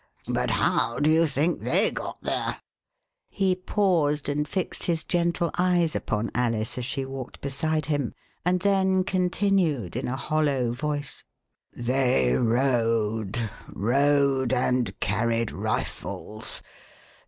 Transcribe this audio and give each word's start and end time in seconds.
But 0.27 0.49
how 0.49 0.97
do 0.97 1.11
you 1.11 1.27
think 1.27 1.59
they 1.59 1.91
got 1.91 2.17
there?" 2.23 2.59
He 3.29 3.53
paused 3.55 4.29
and 4.29 4.47
fixed 4.47 4.85
his 4.85 5.03
gende 5.03 5.51
eyes 5.59 5.95
upon 5.95 6.31
Alice 6.33 6.79
as 6.79 6.85
she 6.85 7.05
walked 7.05 7.39
beside 7.39 7.85
him, 7.85 8.15
and 8.43 8.61
then 8.61 9.03
continued 9.03 9.95
in 9.95 10.07
a 10.07 10.15
hollow 10.15 10.71
The 10.71 10.87
Westminster 10.87 10.95
Alice 11.13 11.23
They 11.75 12.33
rode. 12.33 13.49
Rode 13.67 14.53
and 14.53 14.99
carried 14.99 15.51
rifles. 15.51 16.63